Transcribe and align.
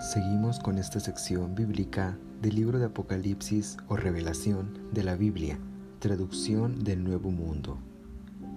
Seguimos 0.00 0.58
con 0.58 0.78
esta 0.78 0.98
sección 0.98 1.54
bíblica 1.54 2.18
del 2.40 2.54
libro 2.54 2.78
de 2.78 2.86
Apocalipsis 2.86 3.76
o 3.86 3.96
Revelación 3.96 4.88
de 4.92 5.04
la 5.04 5.14
Biblia, 5.14 5.58
traducción 5.98 6.82
del 6.82 7.04
Nuevo 7.04 7.30
Mundo. 7.30 7.76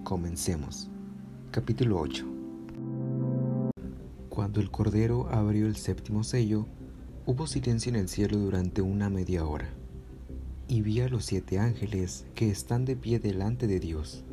Comencemos. 0.04 0.88
Capítulo 1.50 2.00
8. 2.00 2.26
Cuando 4.30 4.60
el 4.60 4.70
Cordero 4.70 5.28
abrió 5.28 5.66
el 5.66 5.76
séptimo 5.76 6.24
sello, 6.24 6.66
hubo 7.26 7.46
silencio 7.46 7.90
en 7.90 7.96
el 7.96 8.08
cielo 8.08 8.38
durante 8.38 8.80
una 8.80 9.10
media 9.10 9.44
hora. 9.44 9.68
Y 10.66 10.80
vi 10.80 11.02
a 11.02 11.10
los 11.10 11.26
siete 11.26 11.58
ángeles 11.58 12.24
que 12.34 12.48
están 12.48 12.86
de 12.86 12.96
pie 12.96 13.18
delante 13.18 13.66
de 13.66 13.80
Dios, 13.80 14.24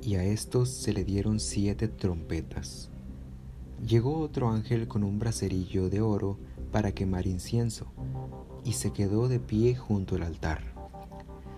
y 0.00 0.14
a 0.14 0.24
estos 0.24 0.70
se 0.70 0.94
le 0.94 1.04
dieron 1.04 1.38
siete 1.38 1.86
trompetas. 1.86 2.88
Llegó 3.84 4.18
otro 4.18 4.48
ángel 4.48 4.88
con 4.88 5.04
un 5.04 5.18
bracerillo 5.18 5.90
de 5.90 6.00
oro 6.00 6.38
para 6.72 6.92
quemar 6.92 7.26
incienso, 7.26 7.86
y 8.64 8.72
se 8.72 8.92
quedó 8.92 9.28
de 9.28 9.38
pie 9.38 9.76
junto 9.76 10.16
al 10.16 10.22
altar. 10.22 10.74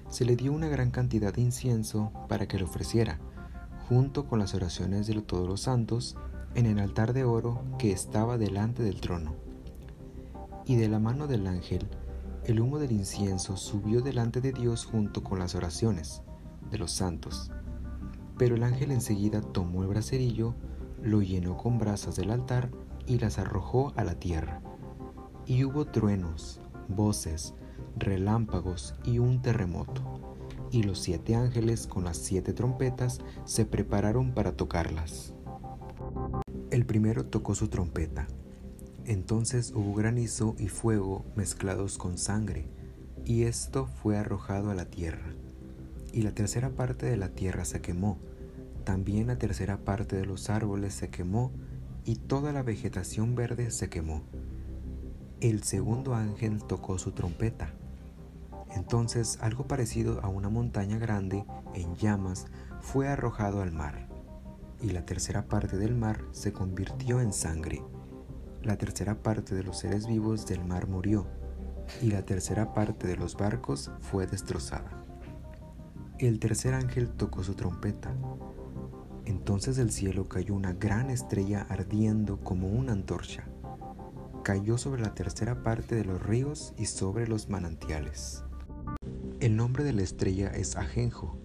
Se 0.08 0.24
le 0.24 0.36
dio 0.36 0.52
una 0.52 0.68
gran 0.68 0.90
cantidad 0.90 1.32
de 1.32 1.42
incienso 1.42 2.12
para 2.28 2.48
que 2.48 2.58
lo 2.58 2.66
ofreciera, 2.66 3.18
junto 3.88 4.26
con 4.26 4.38
las 4.38 4.54
oraciones 4.54 5.06
de 5.06 5.20
todos 5.22 5.48
los 5.48 5.62
santos, 5.62 6.16
en 6.54 6.66
el 6.66 6.78
altar 6.78 7.12
de 7.12 7.24
oro 7.24 7.62
que 7.78 7.92
estaba 7.92 8.36
delante 8.36 8.82
del 8.82 9.00
trono. 9.00 9.34
Y 10.66 10.76
de 10.76 10.88
la 10.88 10.98
mano 10.98 11.26
del 11.26 11.46
ángel, 11.46 11.86
el 12.44 12.60
humo 12.60 12.78
del 12.78 12.92
incienso 12.92 13.56
subió 13.56 14.00
delante 14.00 14.40
de 14.40 14.52
Dios 14.52 14.86
junto 14.86 15.22
con 15.22 15.38
las 15.38 15.54
oraciones 15.54 16.22
de 16.70 16.78
los 16.78 16.90
santos. 16.90 17.50
Pero 18.36 18.56
el 18.56 18.62
ángel 18.62 18.90
enseguida 18.90 19.40
tomó 19.40 19.82
el 19.82 19.88
bracerillo, 19.88 20.54
lo 21.02 21.22
llenó 21.22 21.56
con 21.56 21.78
brasas 21.78 22.16
del 22.16 22.30
altar 22.30 22.70
y 23.06 23.18
las 23.18 23.38
arrojó 23.38 23.92
a 23.96 24.04
la 24.04 24.14
tierra. 24.14 24.60
Y 25.46 25.64
hubo 25.64 25.86
truenos, 25.86 26.60
voces, 26.88 27.54
relámpagos 27.96 28.94
y 29.04 29.18
un 29.18 29.40
terremoto. 29.40 30.02
Y 30.70 30.82
los 30.82 30.98
siete 30.98 31.34
ángeles 31.34 31.86
con 31.86 32.04
las 32.04 32.18
siete 32.18 32.52
trompetas 32.52 33.20
se 33.44 33.64
prepararon 33.64 34.32
para 34.34 34.52
tocarlas. 34.52 35.34
El 36.70 36.84
primero 36.84 37.24
tocó 37.24 37.54
su 37.54 37.68
trompeta. 37.68 38.26
Entonces 39.06 39.72
hubo 39.74 39.94
granizo 39.94 40.54
y 40.58 40.68
fuego 40.68 41.24
mezclados 41.34 41.96
con 41.96 42.18
sangre, 42.18 42.68
y 43.24 43.44
esto 43.44 43.86
fue 43.86 44.18
arrojado 44.18 44.70
a 44.70 44.74
la 44.74 44.84
tierra. 44.84 45.34
Y 46.12 46.22
la 46.22 46.32
tercera 46.32 46.70
parte 46.70 47.06
de 47.06 47.16
la 47.16 47.30
tierra 47.30 47.64
se 47.64 47.80
quemó, 47.80 48.18
también 48.88 49.26
la 49.26 49.36
tercera 49.36 49.84
parte 49.84 50.16
de 50.16 50.24
los 50.24 50.48
árboles 50.48 50.94
se 50.94 51.10
quemó 51.10 51.52
y 52.06 52.16
toda 52.16 52.54
la 52.54 52.62
vegetación 52.62 53.34
verde 53.34 53.70
se 53.70 53.90
quemó. 53.90 54.22
El 55.42 55.62
segundo 55.62 56.14
ángel 56.14 56.64
tocó 56.64 56.98
su 56.98 57.12
trompeta. 57.12 57.74
Entonces 58.74 59.40
algo 59.42 59.66
parecido 59.66 60.20
a 60.22 60.28
una 60.28 60.48
montaña 60.48 60.96
grande 60.96 61.44
en 61.74 61.96
llamas 61.96 62.46
fue 62.80 63.08
arrojado 63.08 63.60
al 63.60 63.72
mar, 63.72 64.08
y 64.80 64.88
la 64.88 65.04
tercera 65.04 65.48
parte 65.48 65.76
del 65.76 65.94
mar 65.94 66.24
se 66.32 66.54
convirtió 66.54 67.20
en 67.20 67.34
sangre. 67.34 67.82
La 68.62 68.78
tercera 68.78 69.22
parte 69.22 69.54
de 69.54 69.64
los 69.64 69.80
seres 69.80 70.06
vivos 70.06 70.46
del 70.46 70.64
mar 70.64 70.88
murió, 70.88 71.26
y 72.00 72.06
la 72.06 72.24
tercera 72.24 72.72
parte 72.72 73.06
de 73.06 73.18
los 73.18 73.36
barcos 73.36 73.90
fue 74.00 74.26
destrozada. 74.26 75.04
El 76.18 76.40
tercer 76.40 76.72
ángel 76.72 77.10
tocó 77.10 77.44
su 77.44 77.52
trompeta 77.52 78.14
entonces 79.28 79.76
del 79.76 79.90
cielo 79.90 80.26
cayó 80.26 80.54
una 80.54 80.72
gran 80.72 81.10
estrella 81.10 81.66
ardiendo 81.68 82.38
como 82.38 82.68
una 82.68 82.92
antorcha. 82.92 83.44
Cayó 84.42 84.78
sobre 84.78 85.02
la 85.02 85.14
tercera 85.14 85.62
parte 85.62 85.94
de 85.94 86.06
los 86.06 86.22
ríos 86.22 86.72
y 86.78 86.86
sobre 86.86 87.28
los 87.28 87.50
manantiales. 87.50 88.42
El 89.40 89.54
nombre 89.54 89.84
de 89.84 89.92
la 89.92 90.00
estrella 90.00 90.48
es 90.48 90.76
Ajenjo, 90.76 91.36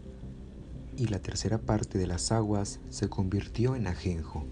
y 0.96 1.08
la 1.08 1.20
tercera 1.20 1.58
parte 1.58 1.98
de 1.98 2.08
las 2.08 2.32
aguas 2.32 2.80
se 2.90 3.10
convirtió 3.10 3.76
en 3.76 3.88
Ajenjo. 3.88 4.46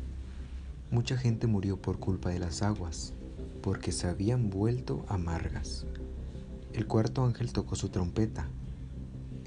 Mucha 0.89 1.15
gente 1.15 1.47
murió 1.47 1.81
por 1.81 1.99
culpa 1.99 2.31
de 2.31 2.39
las 2.39 2.61
aguas, 2.61 3.13
porque 3.61 3.93
se 3.93 4.07
habían 4.07 4.49
vuelto 4.49 5.05
amargas. 5.07 5.85
El 6.73 6.85
cuarto 6.85 7.23
ángel 7.23 7.53
tocó 7.53 7.75
su 7.75 7.87
trompeta 7.87 8.49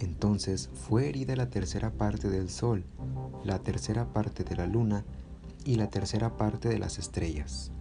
entonces 0.05 0.71
fue 0.73 1.09
herida 1.09 1.35
la 1.37 1.51
tercera 1.51 1.91
parte 1.91 2.29
del 2.29 2.51
sol, 2.51 2.85
la 3.45 3.59
tercera 3.59 4.13
parte 4.13 4.45
de 4.45 4.57
la 4.57 4.67
luna 4.67 5.05
y 5.65 5.77
la 5.77 5.89
tercera 5.89 6.37
parte 6.37 6.69
de 6.69 6.79
las 6.79 6.99
estrellas. 6.99 7.73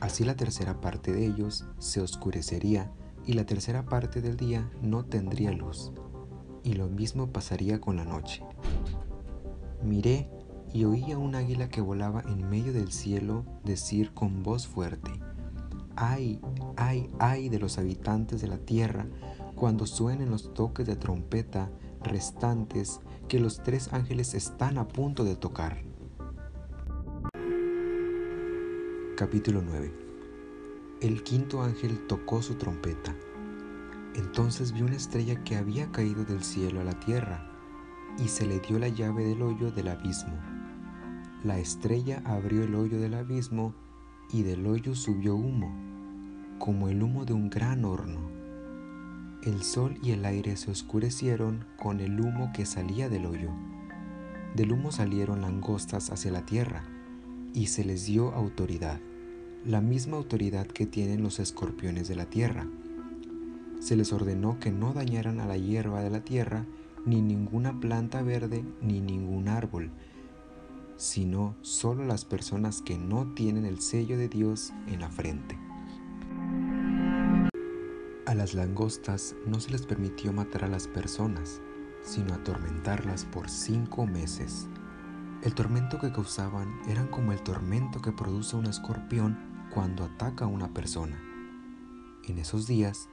Así 0.00 0.24
la 0.24 0.36
tercera 0.36 0.80
parte 0.80 1.12
de 1.12 1.26
ellos 1.26 1.64
se 1.78 2.00
oscurecería 2.00 2.92
y 3.24 3.32
la 3.32 3.46
tercera 3.46 3.86
parte 3.86 4.20
del 4.20 4.36
día 4.36 4.70
no 4.82 5.04
tendría 5.04 5.52
luz. 5.52 5.92
Y 6.62 6.74
lo 6.74 6.88
mismo 6.88 7.28
pasaría 7.28 7.80
con 7.80 7.96
la 7.96 8.04
noche. 8.04 8.42
Miré 9.82 10.28
y 10.72 10.84
oí 10.84 11.12
a 11.12 11.18
un 11.18 11.34
águila 11.34 11.68
que 11.68 11.80
volaba 11.80 12.22
en 12.22 12.48
medio 12.48 12.72
del 12.72 12.92
cielo 12.92 13.44
decir 13.64 14.12
con 14.12 14.42
voz 14.42 14.66
fuerte, 14.66 15.10
ay, 15.96 16.40
ay, 16.76 17.08
ay 17.18 17.48
de 17.48 17.58
los 17.58 17.78
habitantes 17.78 18.40
de 18.42 18.48
la 18.48 18.58
tierra 18.58 19.06
cuando 19.56 19.86
suenen 19.86 20.30
los 20.30 20.52
toques 20.52 20.86
de 20.86 20.96
trompeta 20.96 21.70
restantes 22.02 23.00
que 23.26 23.40
los 23.40 23.62
tres 23.62 23.90
ángeles 23.92 24.34
están 24.34 24.76
a 24.76 24.86
punto 24.86 25.24
de 25.24 25.34
tocar. 25.34 25.82
Capítulo 29.16 29.62
9 29.64 29.94
El 31.00 31.22
quinto 31.22 31.62
ángel 31.62 32.06
tocó 32.06 32.42
su 32.42 32.56
trompeta. 32.56 33.16
Entonces 34.14 34.72
vi 34.72 34.82
una 34.82 34.96
estrella 34.96 35.42
que 35.42 35.56
había 35.56 35.90
caído 35.90 36.24
del 36.24 36.44
cielo 36.44 36.82
a 36.82 36.84
la 36.84 37.00
tierra, 37.00 37.50
y 38.18 38.28
se 38.28 38.46
le 38.46 38.60
dio 38.60 38.78
la 38.78 38.88
llave 38.88 39.24
del 39.24 39.40
hoyo 39.40 39.70
del 39.70 39.88
abismo. 39.88 40.38
La 41.44 41.58
estrella 41.58 42.22
abrió 42.26 42.62
el 42.62 42.74
hoyo 42.74 43.00
del 43.00 43.14
abismo, 43.14 43.74
y 44.30 44.42
del 44.42 44.66
hoyo 44.66 44.94
subió 44.94 45.34
humo, 45.34 45.74
como 46.58 46.88
el 46.88 47.02
humo 47.02 47.24
de 47.24 47.32
un 47.32 47.48
gran 47.48 47.84
horno 47.84 48.35
el 49.46 49.62
sol 49.62 49.96
y 50.02 50.10
el 50.10 50.24
aire 50.24 50.56
se 50.56 50.72
oscurecieron 50.72 51.64
con 51.78 52.00
el 52.00 52.20
humo 52.20 52.50
que 52.52 52.66
salía 52.66 53.08
del 53.08 53.26
hoyo. 53.26 53.50
Del 54.56 54.72
humo 54.72 54.90
salieron 54.90 55.42
langostas 55.42 56.10
hacia 56.10 56.32
la 56.32 56.44
tierra, 56.44 56.82
y 57.54 57.68
se 57.68 57.84
les 57.84 58.06
dio 58.06 58.34
autoridad, 58.34 58.98
la 59.64 59.80
misma 59.80 60.16
autoridad 60.16 60.66
que 60.66 60.84
tienen 60.84 61.22
los 61.22 61.38
escorpiones 61.38 62.08
de 62.08 62.16
la 62.16 62.26
tierra. 62.26 62.66
Se 63.78 63.94
les 63.94 64.12
ordenó 64.12 64.58
que 64.58 64.72
no 64.72 64.92
dañaran 64.92 65.38
a 65.38 65.46
la 65.46 65.56
hierba 65.56 66.02
de 66.02 66.10
la 66.10 66.24
tierra, 66.24 66.66
ni 67.04 67.22
ninguna 67.22 67.78
planta 67.78 68.22
verde, 68.22 68.64
ni 68.82 69.00
ningún 69.00 69.46
árbol, 69.46 69.92
sino 70.96 71.54
solo 71.62 72.04
las 72.04 72.24
personas 72.24 72.82
que 72.82 72.98
no 72.98 73.32
tienen 73.34 73.64
el 73.64 73.80
sello 73.80 74.18
de 74.18 74.28
Dios 74.28 74.72
en 74.88 75.00
la 75.00 75.08
frente. 75.08 75.65
A 78.26 78.34
las 78.34 78.54
langostas 78.54 79.36
no 79.46 79.60
se 79.60 79.70
les 79.70 79.86
permitió 79.86 80.32
matar 80.32 80.64
a 80.64 80.68
las 80.68 80.88
personas, 80.88 81.60
sino 82.02 82.34
atormentarlas 82.34 83.24
por 83.24 83.48
cinco 83.48 84.04
meses. 84.04 84.66
El 85.44 85.54
tormento 85.54 86.00
que 86.00 86.10
causaban 86.10 86.74
era 86.88 87.08
como 87.08 87.30
el 87.30 87.40
tormento 87.42 88.02
que 88.02 88.10
produce 88.10 88.56
un 88.56 88.66
escorpión 88.66 89.38
cuando 89.72 90.02
ataca 90.02 90.44
a 90.44 90.48
una 90.48 90.74
persona. 90.74 91.16
En 92.24 92.38
esos 92.38 92.66
días, 92.66 93.08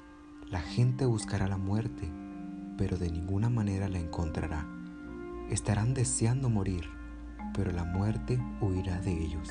la 0.50 0.62
gente 0.62 1.06
buscará 1.06 1.48
la 1.48 1.58
muerte, 1.58 2.12
pero 2.76 2.98
de 2.98 3.12
ninguna 3.12 3.52
manera 3.52 3.90
la 3.90 4.00
encontrará. 4.00 4.68
Estarán 5.52 5.94
deseando 5.94 6.50
morir, 6.50 6.90
pero 7.54 7.72
la 7.72 7.84
muerte 7.84 8.40
huirá 8.62 9.00
de 9.00 9.12
ellos. 9.12 9.48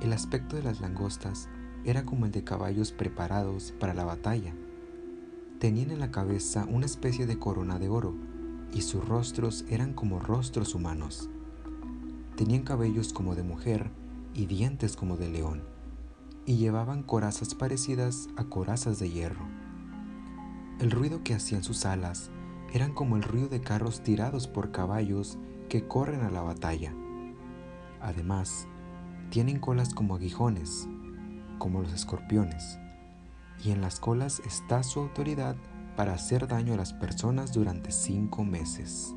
El 0.00 0.12
aspecto 0.12 0.54
de 0.54 0.62
las 0.62 0.80
langostas 0.80 1.48
era 1.84 2.04
como 2.04 2.26
el 2.26 2.32
de 2.32 2.44
caballos 2.44 2.92
preparados 2.92 3.72
para 3.78 3.94
la 3.94 4.04
batalla. 4.04 4.54
Tenían 5.58 5.90
en 5.90 6.00
la 6.00 6.10
cabeza 6.10 6.66
una 6.68 6.86
especie 6.86 7.26
de 7.26 7.38
corona 7.38 7.78
de 7.78 7.88
oro, 7.88 8.14
y 8.72 8.82
sus 8.82 9.06
rostros 9.06 9.64
eran 9.68 9.92
como 9.92 10.18
rostros 10.18 10.74
humanos. 10.74 11.28
Tenían 12.36 12.62
cabellos 12.62 13.12
como 13.12 13.34
de 13.34 13.42
mujer 13.42 13.90
y 14.34 14.46
dientes 14.46 14.96
como 14.96 15.16
de 15.16 15.28
león, 15.28 15.62
y 16.46 16.56
llevaban 16.56 17.02
corazas 17.02 17.54
parecidas 17.54 18.28
a 18.36 18.44
corazas 18.44 18.98
de 18.98 19.10
hierro. 19.10 19.46
El 20.80 20.90
ruido 20.90 21.22
que 21.22 21.34
hacían 21.34 21.62
sus 21.62 21.84
alas 21.84 22.30
eran 22.72 22.94
como 22.94 23.16
el 23.16 23.22
ruido 23.22 23.48
de 23.48 23.60
carros 23.60 24.02
tirados 24.02 24.48
por 24.48 24.72
caballos 24.72 25.38
que 25.68 25.86
corren 25.86 26.22
a 26.22 26.30
la 26.30 26.42
batalla. 26.42 26.94
Además, 28.00 28.66
tienen 29.30 29.60
colas 29.60 29.94
como 29.94 30.16
aguijones 30.16 30.88
como 31.62 31.80
los 31.80 31.92
escorpiones, 31.92 32.80
y 33.62 33.70
en 33.70 33.82
las 33.82 34.00
colas 34.00 34.42
está 34.44 34.82
su 34.82 34.98
autoridad 34.98 35.54
para 35.96 36.12
hacer 36.12 36.48
daño 36.48 36.74
a 36.74 36.76
las 36.76 36.92
personas 36.92 37.52
durante 37.52 37.92
cinco 37.92 38.42
meses. 38.42 39.14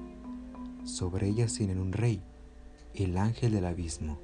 Sobre 0.84 1.28
ellas 1.28 1.56
tienen 1.56 1.80
un 1.80 1.92
rey, 1.92 2.22
el 2.94 3.18
ángel 3.18 3.52
del 3.54 3.66
abismo. 3.66 4.20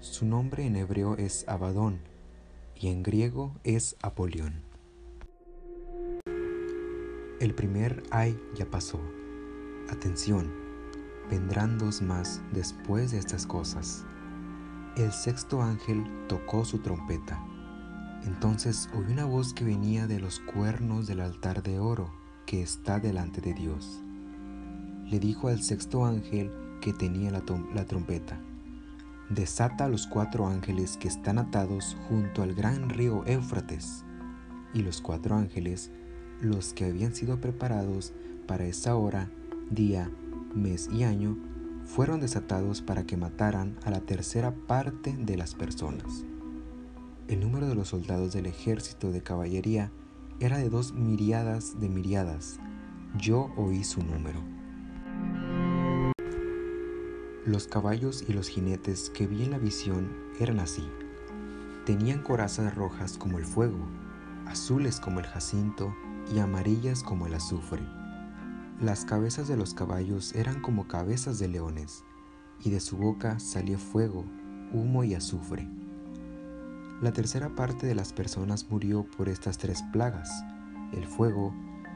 Su 0.00 0.24
nombre 0.24 0.64
en 0.64 0.76
hebreo 0.76 1.18
es 1.18 1.44
Abadón, 1.46 2.00
y 2.74 2.88
en 2.88 3.02
griego 3.02 3.52
es 3.64 3.96
Apolión. 4.00 4.62
El 7.38 7.54
primer 7.54 8.02
ay 8.12 8.40
ya 8.54 8.64
pasó. 8.64 8.98
Atención, 9.90 10.54
vendrán 11.28 11.76
dos 11.76 12.00
más 12.00 12.40
después 12.54 13.10
de 13.10 13.18
estas 13.18 13.46
cosas. 13.46 14.06
El 14.96 15.12
sexto 15.12 15.62
ángel 15.62 16.04
tocó 16.28 16.64
su 16.64 16.78
trompeta. 16.78 17.38
Entonces 18.24 18.88
oí 18.94 19.12
una 19.12 19.24
voz 19.24 19.52
que 19.52 19.64
venía 19.64 20.06
de 20.06 20.20
los 20.20 20.40
cuernos 20.40 21.06
del 21.06 21.20
altar 21.20 21.62
de 21.62 21.78
oro 21.78 22.10
que 22.46 22.62
está 22.62 22.98
delante 22.98 23.40
de 23.40 23.54
Dios. 23.54 24.02
Le 25.04 25.20
dijo 25.20 25.48
al 25.48 25.62
sexto 25.62 26.04
ángel 26.04 26.50
que 26.80 26.92
tenía 26.92 27.30
la, 27.30 27.42
la 27.74 27.84
trompeta 27.84 28.40
desata 29.28 29.86
a 29.86 29.88
los 29.88 30.06
cuatro 30.06 30.46
ángeles 30.46 30.96
que 30.96 31.08
están 31.08 31.38
atados 31.38 31.96
junto 32.08 32.42
al 32.42 32.54
gran 32.54 32.88
río 32.88 33.24
Éufrates. 33.26 34.04
Y 34.72 34.82
los 34.82 35.00
cuatro 35.00 35.36
ángeles, 35.36 35.90
los 36.40 36.72
que 36.72 36.84
habían 36.84 37.14
sido 37.14 37.40
preparados 37.40 38.12
para 38.46 38.66
esa 38.66 38.94
hora, 38.94 39.30
día, 39.70 40.10
mes 40.54 40.88
y 40.92 41.04
año, 41.04 41.36
fueron 41.86 42.20
desatados 42.20 42.82
para 42.82 43.04
que 43.04 43.16
mataran 43.16 43.78
a 43.84 43.90
la 43.90 44.00
tercera 44.00 44.52
parte 44.66 45.16
de 45.16 45.36
las 45.36 45.54
personas. 45.54 46.24
El 47.28 47.40
número 47.40 47.68
de 47.68 47.74
los 47.74 47.88
soldados 47.88 48.32
del 48.32 48.46
ejército 48.46 49.10
de 49.10 49.22
caballería 49.22 49.90
era 50.40 50.58
de 50.58 50.68
dos 50.68 50.92
miriadas 50.92 51.80
de 51.80 51.88
miriadas. 51.88 52.58
Yo 53.16 53.50
oí 53.56 53.84
su 53.84 54.02
número. 54.02 54.40
Los 57.44 57.68
caballos 57.68 58.24
y 58.28 58.32
los 58.32 58.48
jinetes 58.48 59.10
que 59.10 59.26
vi 59.26 59.44
en 59.44 59.52
la 59.52 59.58
visión 59.58 60.12
eran 60.40 60.58
así. 60.58 60.86
Tenían 61.84 62.22
corazas 62.22 62.74
rojas 62.74 63.16
como 63.16 63.38
el 63.38 63.44
fuego, 63.44 63.78
azules 64.46 64.98
como 64.98 65.20
el 65.20 65.26
jacinto 65.26 65.94
y 66.34 66.40
amarillas 66.40 67.04
como 67.04 67.28
el 67.28 67.34
azufre. 67.34 67.82
Las 68.80 69.04
cabezas 69.04 69.48
de 69.48 69.56
los 69.56 69.74
caballos 69.74 70.34
eran 70.34 70.60
como 70.60 70.86
cabezas 70.86 71.38
de 71.38 71.48
leones, 71.48 72.04
y 72.64 72.70
de 72.70 72.80
su 72.80 72.96
boca 72.96 73.38
salía 73.38 73.78
fuego, 73.78 74.24
humo 74.72 75.04
y 75.04 75.14
azufre. 75.14 75.68
La 77.00 77.12
tercera 77.12 77.54
parte 77.54 77.86
de 77.86 77.94
las 77.94 78.12
personas 78.12 78.70
murió 78.70 79.04
por 79.16 79.28
estas 79.28 79.58
tres 79.58 79.82
plagas, 79.92 80.30
el 80.92 81.06
fuego, 81.06 81.54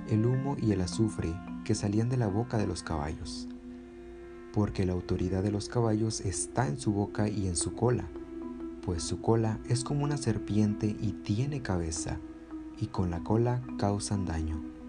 el 0.09 0.27
humo 0.27 0.56
y 0.61 0.73
el 0.73 0.81
azufre 0.81 1.35
que 1.65 1.75
salían 1.75 2.09
de 2.09 2.17
la 2.17 2.27
boca 2.27 2.59
de 2.59 2.67
los 2.67 2.82
caballos 2.82 3.49
porque 4.53 4.85
la 4.85 4.93
autoridad 4.93 5.43
de 5.43 5.50
los 5.50 5.69
caballos 5.69 6.21
está 6.21 6.67
en 6.67 6.79
su 6.79 6.93
boca 6.93 7.29
y 7.29 7.47
en 7.47 7.56
su 7.56 7.75
cola, 7.75 8.09
pues 8.85 9.03
su 9.03 9.21
cola 9.21 9.59
es 9.69 9.85
como 9.85 10.05
una 10.05 10.17
serpiente 10.17 10.97
y 11.00 11.12
tiene 11.12 11.62
cabeza, 11.62 12.19
y 12.79 12.87
con 12.87 13.11
la 13.11 13.21
cola 13.21 13.62
causan 13.79 14.25
daño. 14.25 14.80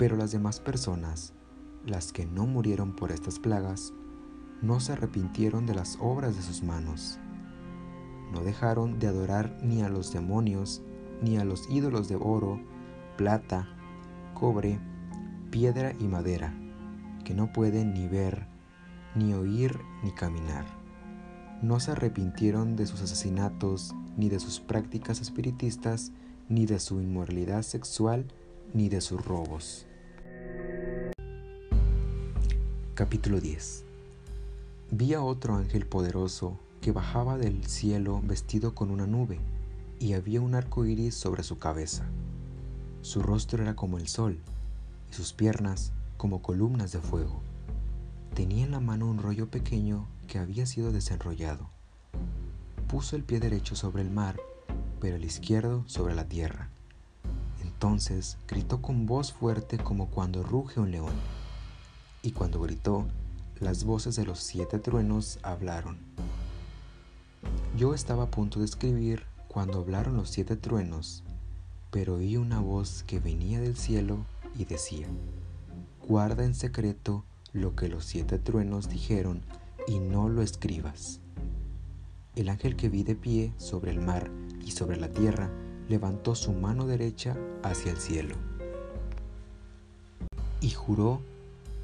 Pero 0.00 0.16
las 0.16 0.32
demás 0.32 0.60
personas, 0.60 1.34
las 1.84 2.10
que 2.10 2.24
no 2.24 2.46
murieron 2.46 2.96
por 2.96 3.12
estas 3.12 3.38
plagas, 3.38 3.92
no 4.62 4.80
se 4.80 4.94
arrepintieron 4.94 5.66
de 5.66 5.74
las 5.74 5.98
obras 6.00 6.34
de 6.36 6.40
sus 6.40 6.62
manos. 6.62 7.18
No 8.32 8.40
dejaron 8.40 8.98
de 8.98 9.08
adorar 9.08 9.58
ni 9.62 9.82
a 9.82 9.90
los 9.90 10.10
demonios, 10.10 10.80
ni 11.20 11.36
a 11.36 11.44
los 11.44 11.68
ídolos 11.68 12.08
de 12.08 12.16
oro, 12.16 12.58
plata, 13.18 13.68
cobre, 14.32 14.80
piedra 15.50 15.92
y 16.00 16.04
madera 16.04 16.56
que 17.22 17.34
no 17.34 17.52
pueden 17.52 17.92
ni 17.92 18.08
ver, 18.08 18.46
ni 19.14 19.34
oír, 19.34 19.80
ni 20.02 20.12
caminar. 20.12 20.64
No 21.60 21.78
se 21.78 21.90
arrepintieron 21.90 22.74
de 22.74 22.86
sus 22.86 23.02
asesinatos, 23.02 23.94
ni 24.16 24.30
de 24.30 24.40
sus 24.40 24.60
prácticas 24.60 25.20
espiritistas, 25.20 26.10
ni 26.48 26.64
de 26.64 26.80
su 26.80 27.02
inmoralidad 27.02 27.60
sexual, 27.60 28.32
ni 28.72 28.88
de 28.88 29.02
sus 29.02 29.22
robos. 29.22 29.86
Capítulo 32.94 33.40
10 33.40 33.84
Vi 34.90 35.14
a 35.14 35.22
otro 35.22 35.54
ángel 35.54 35.86
poderoso 35.86 36.58
que 36.82 36.92
bajaba 36.92 37.38
del 37.38 37.64
cielo 37.64 38.20
vestido 38.22 38.74
con 38.74 38.90
una 38.90 39.06
nube, 39.06 39.38
y 40.00 40.14
había 40.14 40.40
un 40.40 40.54
arco 40.54 40.84
iris 40.84 41.14
sobre 41.14 41.42
su 41.42 41.58
cabeza. 41.58 42.04
Su 43.00 43.22
rostro 43.22 43.62
era 43.62 43.74
como 43.74 43.96
el 43.96 44.08
sol, 44.08 44.40
y 45.10 45.14
sus 45.14 45.32
piernas 45.32 45.92
como 46.16 46.42
columnas 46.42 46.92
de 46.92 46.98
fuego. 46.98 47.40
Tenía 48.34 48.64
en 48.64 48.72
la 48.72 48.80
mano 48.80 49.06
un 49.06 49.18
rollo 49.18 49.48
pequeño 49.48 50.06
que 50.26 50.38
había 50.38 50.66
sido 50.66 50.92
desenrollado. 50.92 51.70
Puso 52.88 53.16
el 53.16 53.22
pie 53.22 53.40
derecho 53.40 53.76
sobre 53.76 54.02
el 54.02 54.10
mar, 54.10 54.38
pero 55.00 55.16
el 55.16 55.24
izquierdo 55.24 55.84
sobre 55.86 56.14
la 56.14 56.28
tierra. 56.28 56.68
Entonces 57.62 58.36
gritó 58.48 58.82
con 58.82 59.06
voz 59.06 59.32
fuerte 59.32 59.78
como 59.78 60.10
cuando 60.10 60.42
ruge 60.42 60.80
un 60.80 60.90
león. 60.90 61.39
Y 62.22 62.32
cuando 62.32 62.60
gritó, 62.60 63.06
las 63.60 63.84
voces 63.84 64.16
de 64.16 64.24
los 64.24 64.40
siete 64.40 64.78
truenos 64.78 65.38
hablaron. 65.42 65.98
Yo 67.76 67.94
estaba 67.94 68.24
a 68.24 68.30
punto 68.30 68.58
de 68.58 68.66
escribir 68.66 69.24
cuando 69.48 69.78
hablaron 69.78 70.16
los 70.16 70.30
siete 70.30 70.56
truenos, 70.56 71.22
pero 71.90 72.16
oí 72.16 72.36
una 72.36 72.60
voz 72.60 73.04
que 73.06 73.20
venía 73.20 73.60
del 73.60 73.76
cielo 73.76 74.18
y 74.58 74.64
decía, 74.64 75.06
guarda 76.06 76.44
en 76.44 76.54
secreto 76.54 77.24
lo 77.52 77.74
que 77.74 77.88
los 77.88 78.04
siete 78.04 78.38
truenos 78.38 78.88
dijeron 78.88 79.42
y 79.86 79.98
no 79.98 80.28
lo 80.28 80.42
escribas. 80.42 81.20
El 82.36 82.48
ángel 82.48 82.76
que 82.76 82.88
vi 82.88 83.02
de 83.02 83.16
pie 83.16 83.52
sobre 83.56 83.90
el 83.90 84.00
mar 84.00 84.30
y 84.64 84.70
sobre 84.72 84.98
la 84.98 85.08
tierra 85.08 85.50
levantó 85.88 86.34
su 86.34 86.52
mano 86.52 86.86
derecha 86.86 87.36
hacia 87.62 87.90
el 87.90 87.98
cielo 87.98 88.36
y 90.60 90.70
juró 90.70 91.20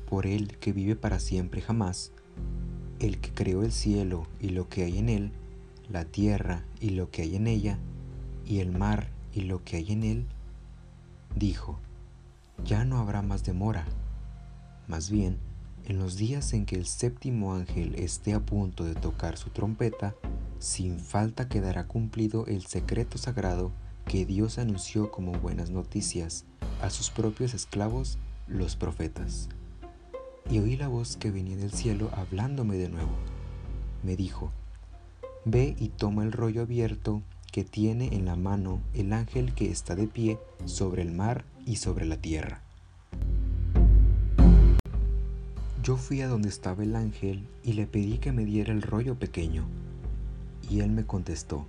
por 0.08 0.26
el 0.26 0.58
que 0.58 0.72
vive 0.72 0.96
para 0.96 1.18
siempre 1.18 1.60
jamás, 1.60 2.12
el 2.98 3.18
que 3.18 3.32
creó 3.32 3.62
el 3.62 3.72
cielo 3.72 4.26
y 4.40 4.50
lo 4.50 4.68
que 4.68 4.84
hay 4.84 4.98
en 4.98 5.08
él, 5.08 5.32
la 5.90 6.04
tierra 6.04 6.64
y 6.80 6.90
lo 6.90 7.10
que 7.10 7.22
hay 7.22 7.36
en 7.36 7.46
ella, 7.46 7.78
y 8.44 8.60
el 8.60 8.72
mar 8.72 9.10
y 9.32 9.42
lo 9.42 9.62
que 9.64 9.76
hay 9.76 9.92
en 9.92 10.02
él, 10.02 10.26
dijo, 11.34 11.78
ya 12.64 12.84
no 12.84 12.98
habrá 12.98 13.22
más 13.22 13.44
demora 13.44 13.86
más 14.88 15.10
bien, 15.10 15.38
en 15.86 15.98
los 15.98 16.16
días 16.16 16.52
en 16.52 16.64
que 16.64 16.76
el 16.76 16.86
séptimo 16.86 17.54
ángel 17.54 17.96
esté 17.96 18.34
a 18.34 18.40
punto 18.40 18.84
de 18.84 18.94
tocar 18.94 19.36
su 19.36 19.50
trompeta, 19.50 20.14
sin 20.60 21.00
falta 21.00 21.48
quedará 21.48 21.88
cumplido 21.88 22.46
el 22.46 22.64
secreto 22.66 23.18
sagrado 23.18 23.72
que 24.06 24.24
Dios 24.24 24.58
anunció 24.58 25.10
como 25.10 25.32
buenas 25.32 25.70
noticias 25.70 26.44
a 26.80 26.90
sus 26.90 27.10
propios 27.10 27.52
esclavos, 27.52 28.18
los 28.46 28.76
profetas. 28.76 29.48
Y 30.48 30.60
oí 30.60 30.76
la 30.76 30.88
voz 30.88 31.16
que 31.16 31.30
venía 31.30 31.56
del 31.56 31.72
cielo 31.72 32.10
hablándome 32.14 32.76
de 32.76 32.88
nuevo. 32.88 33.10
Me 34.02 34.16
dijo, 34.16 34.52
Ve 35.44 35.76
y 35.78 35.88
toma 35.88 36.22
el 36.22 36.32
rollo 36.32 36.62
abierto 36.62 37.22
que 37.52 37.64
tiene 37.64 38.14
en 38.14 38.26
la 38.26 38.36
mano 38.36 38.80
el 38.94 39.12
ángel 39.12 39.54
que 39.54 39.70
está 39.70 39.94
de 39.94 40.06
pie 40.06 40.38
sobre 40.64 41.02
el 41.02 41.12
mar 41.12 41.44
y 41.64 41.76
sobre 41.76 42.04
la 42.04 42.16
tierra. 42.16 42.62
Yo 45.82 45.96
fui 45.96 46.20
a 46.20 46.28
donde 46.28 46.48
estaba 46.48 46.82
el 46.82 46.96
ángel 46.96 47.46
y 47.62 47.74
le 47.74 47.86
pedí 47.86 48.18
que 48.18 48.32
me 48.32 48.44
diera 48.44 48.72
el 48.72 48.82
rollo 48.82 49.18
pequeño. 49.18 49.64
Y 50.68 50.80
él 50.80 50.90
me 50.90 51.06
contestó, 51.06 51.64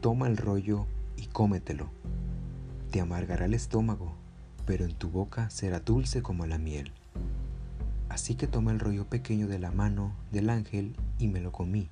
toma 0.00 0.26
el 0.26 0.36
rollo 0.36 0.86
y 1.16 1.26
cómetelo. 1.26 1.90
Te 2.90 3.00
amargará 3.00 3.46
el 3.46 3.54
estómago, 3.54 4.14
pero 4.66 4.84
en 4.84 4.94
tu 4.94 5.08
boca 5.08 5.48
será 5.48 5.80
dulce 5.80 6.20
como 6.22 6.46
la 6.46 6.58
miel. 6.58 6.92
Así 8.10 8.34
que 8.34 8.48
tomé 8.48 8.72
el 8.72 8.80
rollo 8.80 9.06
pequeño 9.06 9.46
de 9.46 9.60
la 9.60 9.70
mano 9.70 10.12
del 10.32 10.50
ángel 10.50 10.96
y 11.20 11.28
me 11.28 11.40
lo 11.40 11.52
comí. 11.52 11.88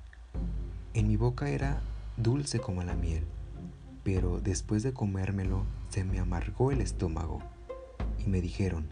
En 0.93 1.07
mi 1.07 1.15
boca 1.15 1.49
era 1.49 1.81
dulce 2.17 2.59
como 2.59 2.83
la 2.83 2.93
miel, 2.93 3.23
pero 4.03 4.41
después 4.41 4.83
de 4.83 4.91
comérmelo 4.91 5.63
se 5.87 6.03
me 6.03 6.19
amargó 6.19 6.71
el 6.71 6.81
estómago. 6.81 7.39
Y 8.19 8.29
me 8.29 8.41
dijeron, 8.41 8.85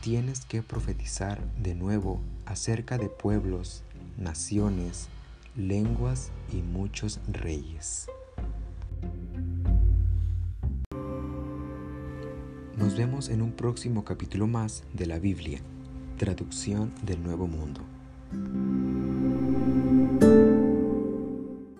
tienes 0.00 0.44
que 0.44 0.62
profetizar 0.62 1.44
de 1.54 1.74
nuevo 1.74 2.20
acerca 2.46 2.98
de 2.98 3.08
pueblos, 3.08 3.82
naciones, 4.16 5.08
lenguas 5.56 6.30
y 6.52 6.62
muchos 6.62 7.18
reyes. 7.26 8.06
Nos 12.76 12.96
vemos 12.96 13.28
en 13.28 13.42
un 13.42 13.50
próximo 13.50 14.04
capítulo 14.04 14.46
más 14.46 14.84
de 14.94 15.06
la 15.06 15.18
Biblia, 15.18 15.60
traducción 16.18 16.92
del 17.02 17.22
Nuevo 17.22 17.46
Mundo. 17.46 17.80